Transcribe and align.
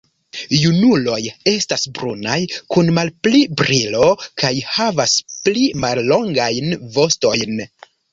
Junuloj 0.59 1.17
estas 1.49 1.83
brunaj 1.97 2.37
kun 2.75 2.89
malpli 2.99 3.41
brilo 3.61 4.07
kaj 4.45 4.51
havas 4.79 5.13
pli 5.35 5.67
mallongajn 5.85 6.75
vostojn. 6.97 7.63